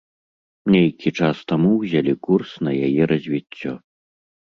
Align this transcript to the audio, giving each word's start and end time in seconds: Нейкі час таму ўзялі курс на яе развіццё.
Нейкі 0.75 1.09
час 1.19 1.37
таму 1.53 1.71
ўзялі 1.75 2.13
курс 2.31 2.51
на 2.67 2.71
яе 2.91 3.03
развіццё. 3.15 3.81